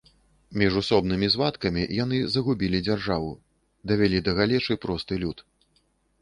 Міжусобнымі 0.59 1.27
звадкамі 1.33 1.83
яны 2.03 2.17
загубілі 2.37 2.79
дзяржаву, 2.87 3.29
давялі 3.93 4.23
да 4.29 4.37
галечы 4.41 4.79
просты 4.87 5.13
люд. 5.27 5.47